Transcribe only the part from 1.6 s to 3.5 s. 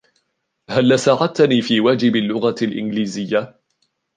في واجب اللغة الإنجليزية؟